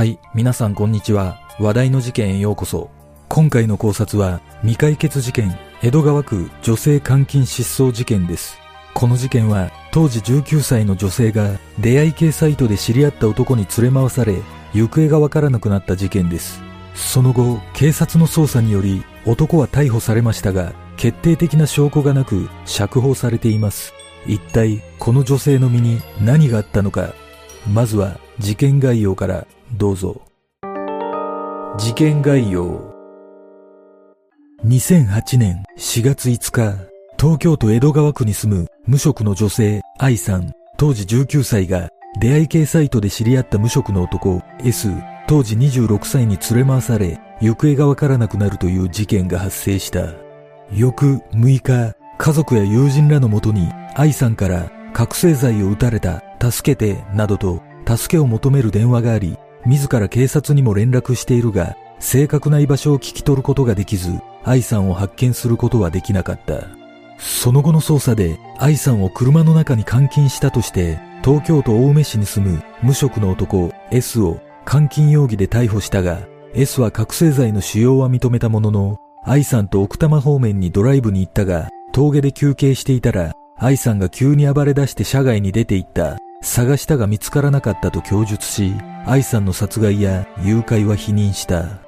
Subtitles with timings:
[0.00, 1.42] はい、皆さんこんにちは。
[1.58, 2.88] 話題の事件へようこそ。
[3.28, 8.56] 今回の考察は、未解決事件、江戸川区女性監禁失踪事件です。
[8.94, 14.36] この事件は、当時19歳の女性が出会い系サイトで知り合った男に連れ回され、
[14.72, 16.62] 行方がわからなくなった事件です。
[16.94, 23.92] その後、警察の捜査により、男は逮捕されましたが、決定的な証拠がなく、釈放されています。
[24.26, 27.12] 一体、この女性の身に何があったのか。
[27.70, 30.20] まずは、事件概要からどうぞ。
[31.78, 32.90] 事件概要。
[34.66, 36.76] 2008年4月5日、
[37.18, 41.88] 東京都江戸川区に住む無職の女性愛さん、当時19歳が
[42.18, 44.88] 出会い系サイトで知り合った無職の男 S、
[45.28, 50.12] 当時26歳に連れ回され、行方がわからなくなるという事件が発生した。
[50.72, 64.10] 翌6日、家族や友人らのもとに愛さんから覚醒剤を撃たれた、助けて、などと助けを求める電話があり、自ら警察にも連絡しているが、正確な居場所を聞き取ることができず、
[64.42, 66.68] 愛さんを発見することはできなかった。
[67.18, 76.20] その後の捜査で、愛さんを車の中に監禁したとして、東京都青梅市に住む無職の男 S を監禁容疑で逮捕したが、
[76.54, 86.16] S は覚醒剤の使用は認めたものの、愛さんと奥多摩方面にドライブに行ったが、峠で休憩していたら、愛さんが急に暴れ出して車外に出て行った。
[86.42, 88.74] 探したが見つからなかったと供述し、
[89.06, 91.78] 愛さんの殺害や誘拐は否認した。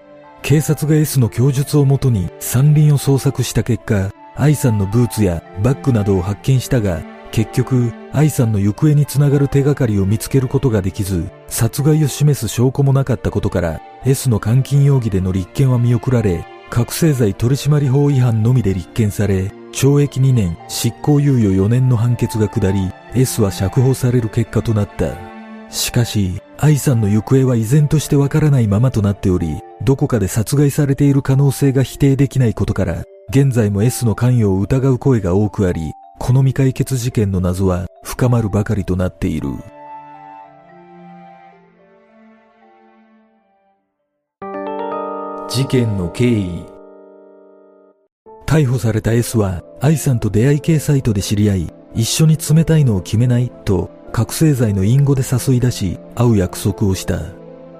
[0.42, 25.14] 警察が S の供述をもとに山林を捜索した結果、愛さんのブーツやバッグなどを発見したが、結局、愛さんの行方につながる手がかりを見つけることができず、殺害を示す証拠もなかったことから、S の監禁容疑での立件は見送られ、覚醒剤取締法違反のみで立件され、懲役2年、執行猶予4年の判決が下り、S は釈放される結果となった。
[25.70, 39.48] しかし、愛さんの行方は依然としてわからないままとなっており、どこかで殺害されている可能性が否定できないことから、現在も S の関与を疑う声が多くあり、この未解決事件の謎は深まるばかりとなっている。
[45.48, 46.64] 事件の経緯
[48.46, 57.20] 逮捕された S は愛さんと出会い系サイトで知り合い一緒に冷たいのを決めないと覚醒剤の隠語で誘い出し会う約束をした。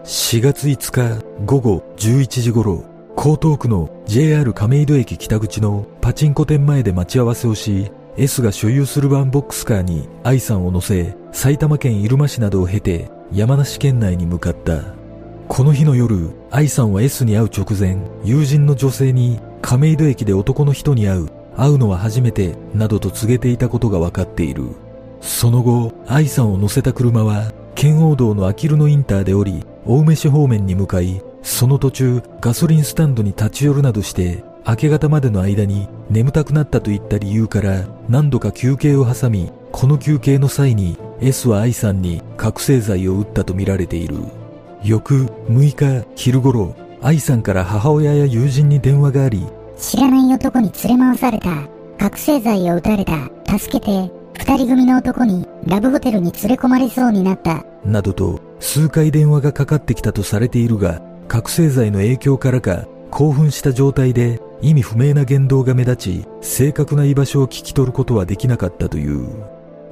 [0.05, 2.85] 4月5日午後11時頃
[3.17, 14.83] 江東区の JR 亀戸駅北口のパチンコ店前で待ち合わせをし S が所有するワンボックスカーに愛さんを乗せ埼玉県入間市などを経て山梨県内に向かった。
[15.49, 21.42] この日の夜愛さんは S に会う直前友人の女性に亀戸駅で男の人に会う。
[21.57, 24.71] 会うのは初めてなどと告げていたことが分かっている。
[25.21, 44.17] その後愛さんを乗せた車は圏央道のあきる野インターで降り青梅市方面に向かいその途中ガソリンスタンドに立ち寄るなどして明け方までの間に眠たくなったといった理由から何度か休憩を挟みこの休憩の際に S は愛さんに覚醒剤を打ったとみられている。
[44.85, 49.47] 翌6日昼頃愛さんから母親や友人に電話があり
[49.77, 51.69] 知らない男に連れ回された。
[51.99, 53.31] 覚醒剤を打たれた。
[53.59, 54.23] 助けて。
[54.39, 57.65] 二人組の男にラブホテルに連れ込まれそうになった。
[57.85, 69.29] などと数回電話がかかってきたとされているが覚醒剤の影響からか興奮した状態で意味不明な言動が目立ち正確な居場所を聞き取ることはできなかったという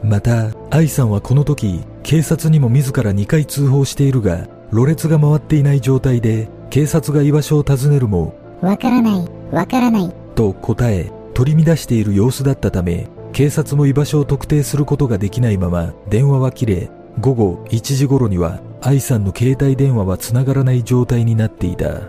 [0.03, 9.40] また愛さんはこの時警察にも自ら2回通報しているがろれつが回っていない状態で警察が居場所を尋ねるもわからない。
[9.53, 10.13] わからない。
[10.35, 22.01] と答え取り乱している様子だったため警察も居場所を特定することができないまま電話は切れ午後1時頃には愛さんの携帯電話は繋がらない状態になっていた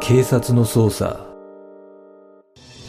[0.00, 1.26] 警察の捜査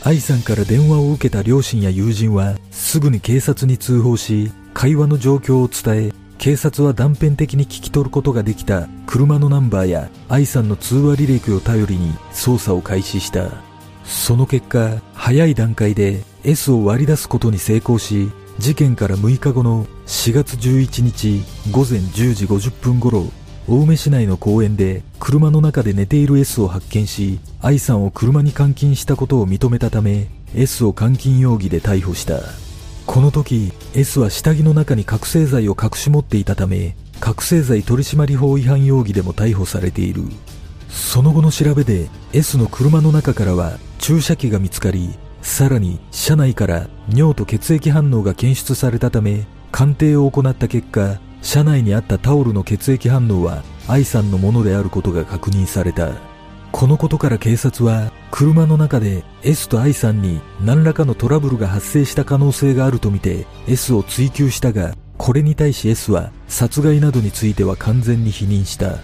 [0.04, 13.52] 愛さんから電話を受けた両親や友人はすぐに警察に通報し会話の状況を伝え警察は断片的に聞き取ることができた車のナンバーや愛さんの通話履歴を頼りに捜査を開始した。
[14.06, 23.26] その結果早い段階で S を割り出すことに成功し事件から6日後の4月11日午前10時50分頃
[23.68, 32.69] 青梅市内の公園で車の中で寝ている S を発見し愛さんを車に監禁したことを認めたため S を監禁容疑で逮捕した。
[33.10, 40.22] この時 S は下着の中に覚醒剤を隠し持っていたため覚醒剤取締法違反容疑でも逮捕されている
[40.90, 45.10] その後の調べで S の車の中からは注射器が見つかり
[45.42, 56.29] さらに車内から尿と血液反応が検出されたため鑑定を行った結果、車内にあったタオルの血液反応は愛さんのものであることが確認された。
[56.72, 69.00] このことから警察は車の中で S と愛さんに何らかのトラブルが発生した可能性があるとみて S を追及したがこれに対し S は殺害などについては完全に否認した。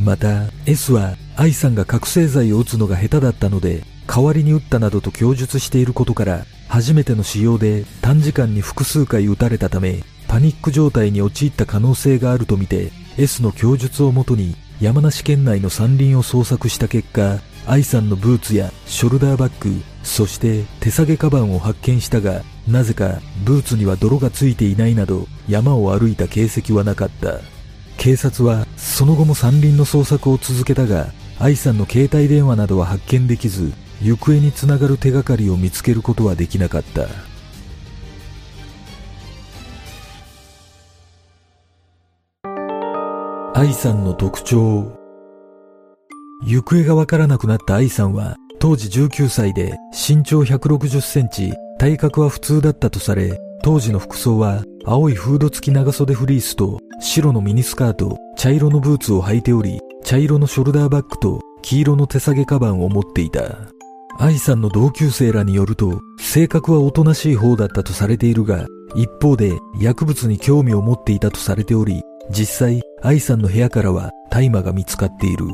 [0.00, 27.40] また S は愛さんが覚醒剤を打つのが下手だったので代わりに撃ったなどと供述していることから初めての使用で短時間に複数回撃たれたためパニック状態に陥った可能性があるとみて S の供述をもとに山梨県内の山林を捜索した結果愛さんのブーツやショルダーバッグそして手提げカバンを発見したがなぜかブーツには泥がついていないなど山を歩いた形跡はなかった。
[27.98, 31.08] 警察はその後も山林の捜索を続けたが
[31.40, 37.27] 愛さんの携帯電話などは発見できず行方につながる手がかりを見つけることはできなかった。
[43.58, 44.92] 愛さんの特徴。
[46.46, 63.72] 行方がわからなくなった愛さんは当時19歳で身長160センチ体格は普通だったとされ当時の服装は青いフード付き長袖フリースと白のミニスカート茶色のブーツを履いており茶色のショルダーバッグと黄色の手提げカバンを持っていた。
[64.20, 75.46] 愛さんの同級生らによると性格はおとなしい方だったとされているが一方で薬物に興味を持っていたとされており実際愛さんの部屋からは大麻が見つかっている。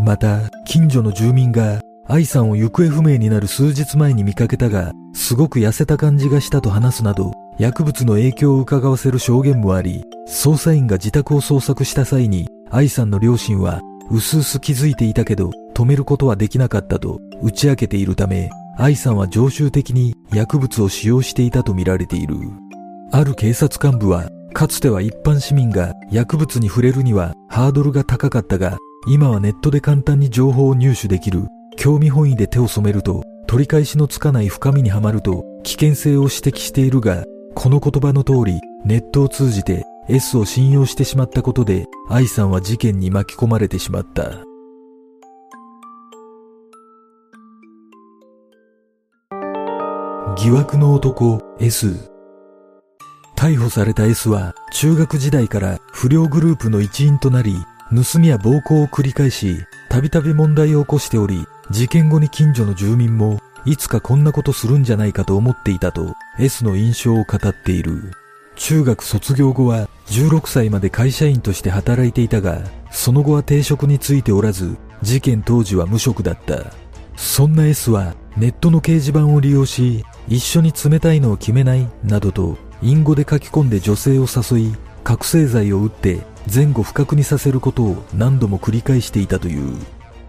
[0.00, 13.80] また近所の住民が愛さんを行方不明になる数日前に見かけたがすごく痩せた感じがしたと話すなど薬物の影響を伺わせる証言もあり捜査員が自宅を捜索した際に愛さんの両親は
[14.10, 22.36] 薄々気づいていたけど止めることはできなかったと打ち明けているため愛さんは常習的に薬物を使用していたとみられている。
[23.12, 31.44] ある警察幹部はかつては一般市民が薬物に触れるにはハードルが高かったが今はネットで簡単に情報を入手できる。
[31.76, 37.24] 興味本位で手を染めると取り返しのつかない深みにはまると危険性を指摘しているが
[37.54, 44.44] この言葉の通りネットを通じて S を信用してしまったことで愛さんは事件に巻き込まれてしまった。
[50.36, 52.09] 疑惑の男 S
[53.40, 57.56] 逮捕された S は中学時代から不良グループの一員となり
[57.88, 68.12] 盗みや暴行を繰り返したびたび問題を起こしており事件後に近所の住民もいつかこんなことするんじゃないかと思っていたと S の印象を語っている。
[68.56, 72.60] 中学卒業後は16歳まで会社員として働いていたが
[72.90, 76.74] その後は定職についておらず事件当時は無職だった。
[77.16, 84.74] そんな S はネットの掲示板を利用し一緒に冷たいのを決めないなどと隠語で書き込んで女性を誘い
[85.04, 86.20] 覚醒剤を打って
[86.52, 89.76] 前後不覚にさせることを何度も繰り返していたという。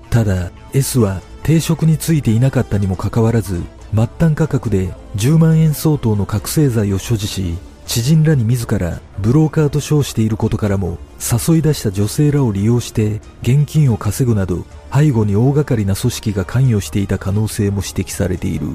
[0.10, 3.62] ただ S は定職についていなかったにもかかわらず
[3.94, 18.68] 末端価格で10万円相当の覚醒剤を所持し知人らに自らブローカーと称していることからも誘い出した女性らを利用して現金を稼ぐなど背後に大掛かりな組織が関与していた可能性も指摘されている。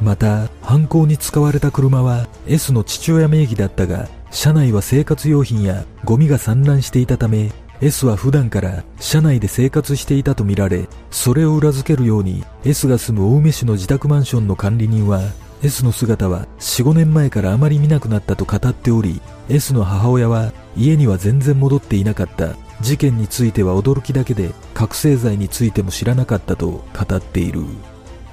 [0.00, 7.50] また犯行に使われた車は S の父親名義だったが車内は生活用品やゴミが散乱していたため
[7.80, 15.20] S は普段から車内で生活していたとみられそれを裏付けるように S が住む青梅市の自宅マンションの管理人は
[15.62, 22.54] S の姿は45年前からあまり見なくなったと語っており S の母親は家には全然戻っていなかった。
[22.80, 27.64] 事件については驚きだけで覚醒剤についても知らなかったと語っている。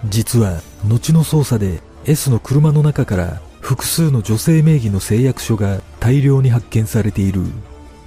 [0.06, 7.42] 実は後の捜査で S の車の中から複数の女性名義の誓約書が大量に発見されている。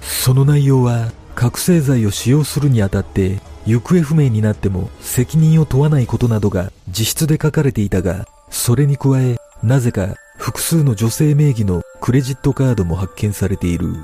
[0.01, 13.95] その内容は覚醒剤を使用するにあたって行方不明になっても責任を問わないことなどが自筆で書かれていたがそれに加えなぜか複数の女性名義のクレジットカードも発見されている。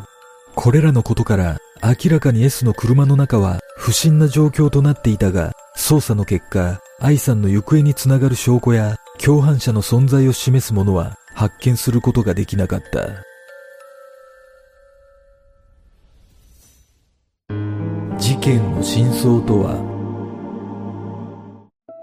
[0.55, 13.09] これらのことから明らかに S の車の中は不審な状況となっていたが捜査の結果愛さんの行方につながる証拠や共犯者の存在を示すものは発見することができなかった。
[18.17, 19.75] 事件の真相とは？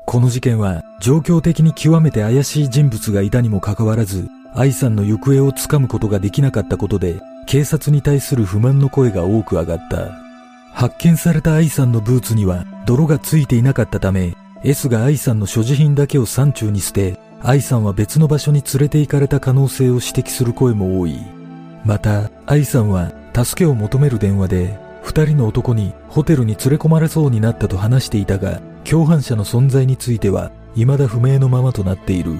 [0.07, 10.30] この事件は状況的に極めて怪しい人物がいたにもかかわらず愛さんの行方をつかむことができなかったことで警察に対する不満の声が多く上がった。
[10.73, 21.41] 発見された愛さんのブーツには泥がついていなかったため S が愛さんの所持品だけを山中に捨て愛さんは別の場所に連れて行かれた可能性を指摘する声も多い
[21.85, 32.35] また、愛さんは助けを求める電話で、二人の男にホテルに連れ込まれそうになったと話していたが、共犯者の存在については未だ不明のままとなっている。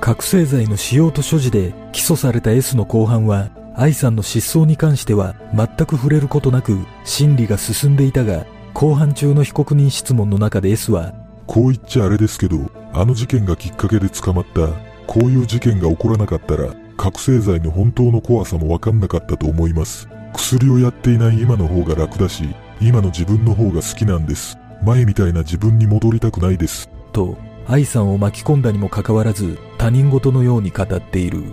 [0.00, 11.12] 覚醒剤の使用と所持で起訴された S の公判は、愛さんの失踪に関しては全く触れることなく、審理が進んでいたが、公判中の被告人質問の中で S は、
[11.46, 14.68] こう言っちゃあれですけど、あの事件がきっかけで捕まった、
[15.06, 20.08] こういう事件が起こらなかったら、覚醒剤の本当の怖さもわかんなかったと思います。
[20.32, 22.44] 薬をやっていない今の方が楽だし、
[22.80, 24.56] 今の自分の方が好きなんです。
[24.84, 26.88] 前みたいな自分に戻りたくないです。
[27.12, 31.52] と、愛さんを巻き込んだにもかかわらず、他人事のように語っている。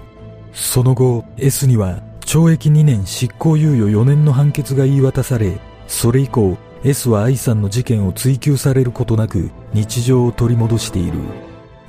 [0.53, 11.19] その後、S には、懲役2年執行猶予4年の判決が言い渡され、それ以降、S は愛さんの事件を追及されることなく、日常を取り戻している。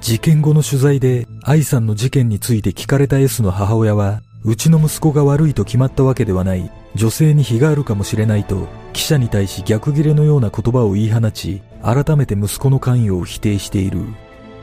[0.01, 6.69] 事件後の取材で愛さんの事件について聞かれた S の母親は、うちの息子が悪いと決まったわけではない。
[6.97, 14.01] 女性に非があるかもしれないと、記者に対し逆切れのような言葉を言い放ち、改めて息子の関与を否定している。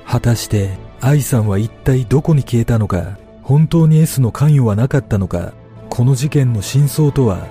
[0.05, 5.53] 果たして、愛さんは一体どこに消えたのか、本当に S の関与はなかったのか、
[6.00, 7.46] この事件の真相とは？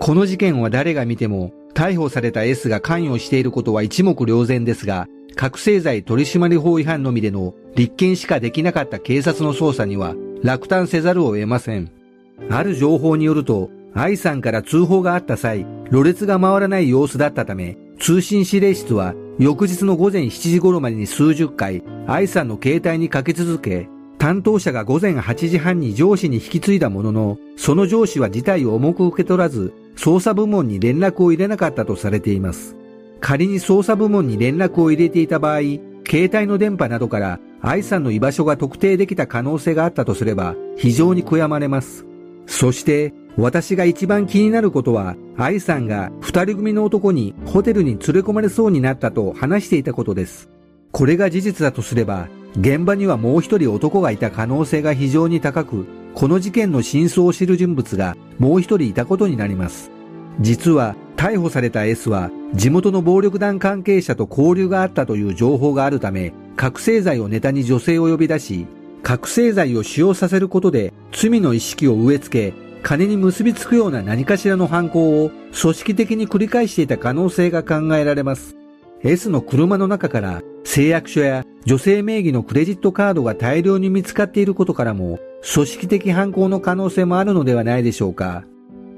[0.00, 11.90] この事件は誰が見ても、逮捕された S が関与していることは一目瞭然ですが、覚醒剤取締法違反のみでの立件しかできなかった警察の捜査には落胆せざるを得ません。
[12.50, 32.76] ある情報によると、愛さんから通報があった際、ろれつが回らない様子だったため、通信指令室は翌日の午前7時頃までに数十回、愛さんの携帯にかけ続け、担当者が午前8時半に上司に引き継いだものの、その上司は事態を重く受け取らず、捜査部門に連絡を入れなかったとされています。
[33.20, 35.60] 仮に捜査部門に連絡を入れていた場合、
[36.06, 42.04] 携帯の電波などから愛さんの居場所が特定できた可能性があったとすれば非常に悔やまれます。
[42.46, 50.48] そして私が一番気になることは愛さんが二人組の男にホテルに連れ込まれそうになったと話していたことです。
[50.92, 52.28] これが事実だとすれば
[52.60, 59.90] 現場にはもう一人男がいた可能性が非常に高くこの事件の真相を知る人物がもう一人いたことになります。
[60.40, 68.66] 実は逮捕された S は地元の暴力団関係者と交流があったという情報があるため覚醒剤をネタに女性を呼び出し
[69.02, 78.56] 覚醒剤を使用させることで罪の意識を植え付け金に結びつくような何かしらの犯行を組織的に繰り返していた可能性が考えられます。
[79.02, 85.18] S の車の中から誓約書や女性名義のクレジットカードが大量に見つかっていることからも
[85.54, 88.44] 組織的犯行の可能性もあるのではないでしょうか。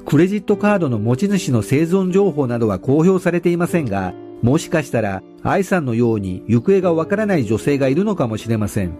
[0.04, 8.98] クレジットカードの持ち主の生存情報などは公表されていませんが、もしかしたら愛さんのように行方がわからない女性がいるのかもしれません。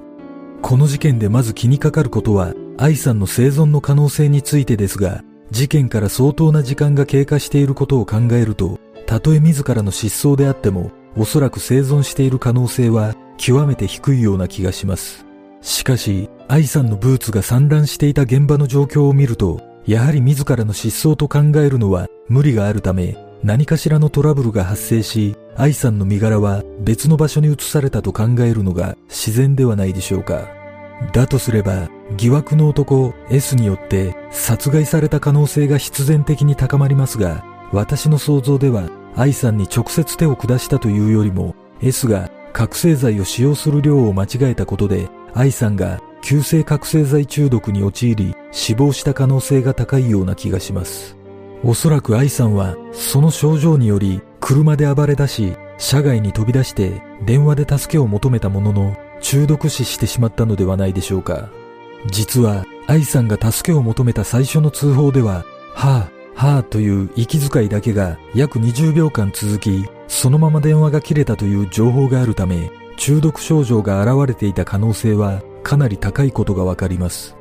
[0.63, 15.25] この事件でまず気にかかることは、愛さんの生存の可能性についてですが、事件から相当な時間が経過していることを考えると、たとえ自らの失踪であっても、おそらく生存している可能性は極めて低いような気がします。
[15.63, 30.49] しかし、愛さんのブーツが散乱していた現場の状況を見ると、やはり自らの失踪と考えるのは無理があるため、何かしらのトラブルが発生し、愛さんの身柄は別の場所に移されたと考えるのが自然ではないでしょうか。
[31.13, 51.17] だとすれば、疑惑の男 S によって殺害された可能性が必然的に高まりますが、私の想像では愛さんに直接手を下したというよりも、S が覚醒剤を使用する量を間違えたことで、愛さんが急性覚醒剤中毒に陥り死亡した可能性が高いような気がします。
[51.63, 61.51] おそらく愛さんはその症状により車で暴れ出し車外に飛び出して電話で助けを求めたものの中毒死してしまったのではないでしょうか。
[62.07, 65.45] 実は愛さんが助けを求めた最初の通報では、
[65.75, 77.37] はぁ、はぁという息遣いだけが約20秒間続き、そのまま電話が切れたという情報があるため、中毒症状が現れていた可能性はかなり高いことがわかります。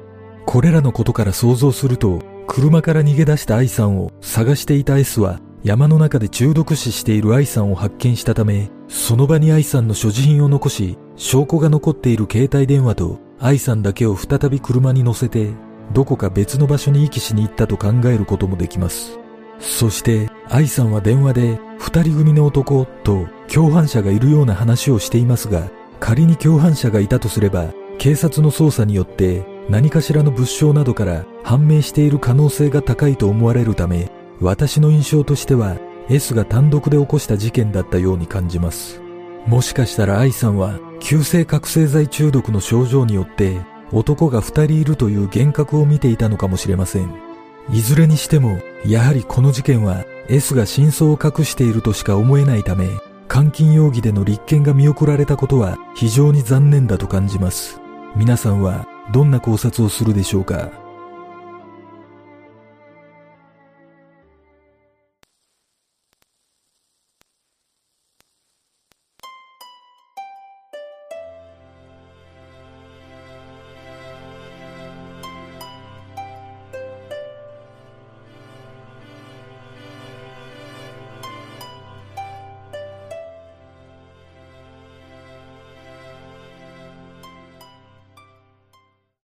[0.45, 15.49] これらのことから想像すると、車から逃げ出した愛さんを探していた S は山の中で中毒死している愛さんを発見したため、その場に愛さんの所持品を残し、証拠が残っている携帯電話と愛さんだけを再び車に乗せて、
[15.91, 19.17] どこか別の場所に遺棄しに行ったと考えることもできます。
[19.59, 35.77] そして、愛さんは電話で、二人組の男と共犯者がいるような話をしていますが、仮に共犯者がいたとすれば、警察の捜査によって何かしらの物証などから判明している可能性が高いと思われるため、私の印象としては
[36.10, 39.01] S が単独で起こした事件だったように感じます。
[39.48, 47.13] もしかしたら愛さんは急性覚醒剤中毒の症状によって男が二人いるという幻覚を見ていたのかもしれません。
[47.72, 52.88] いずれにしても、やはりこの事件は S が真相を隠しているとしか思えないため、
[53.34, 57.79] 監禁容疑での立件が見送られたことは非常に残念だと感じます。
[58.15, 60.84] 皆さんはどんな考察をするでしょうか。